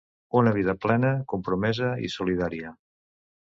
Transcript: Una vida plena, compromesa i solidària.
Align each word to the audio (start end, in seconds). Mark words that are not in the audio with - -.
Una 0.39 0.53
vida 0.55 0.73
plena, 0.85 1.11
compromesa 1.35 1.93
i 2.09 2.11
solidària. 2.17 2.75